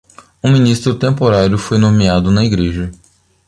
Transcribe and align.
Um 0.43 0.49
ministro 0.51 0.97
temporário 0.97 1.59
foi 1.59 1.77
nomeado 1.77 2.31
na 2.31 2.43
igreja. 2.43 2.89